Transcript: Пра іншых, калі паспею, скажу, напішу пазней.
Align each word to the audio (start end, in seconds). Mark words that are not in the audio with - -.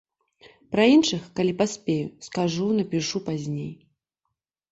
Пра 0.75 0.83
іншых, 0.93 1.21
калі 1.39 1.51
паспею, 1.59 2.07
скажу, 2.27 2.65
напішу 2.79 3.17
пазней. 3.27 3.71